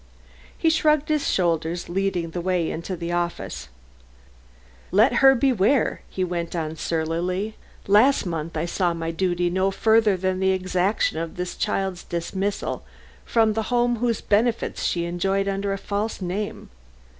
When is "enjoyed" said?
15.05-15.47